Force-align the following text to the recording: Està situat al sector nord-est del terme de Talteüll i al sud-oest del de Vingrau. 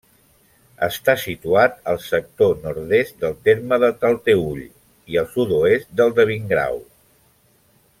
Està 0.85 1.13
situat 1.23 1.75
al 1.93 1.99
sector 2.05 2.57
nord-est 2.65 3.21
del 3.27 3.37
terme 3.51 3.81
de 3.85 3.93
Talteüll 4.05 4.67
i 4.67 5.23
al 5.25 5.31
sud-oest 5.37 5.97
del 6.03 6.19
de 6.21 6.31
Vingrau. 6.35 6.85